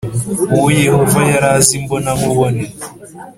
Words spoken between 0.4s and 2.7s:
uwo Yehova yari azi imbonankubone,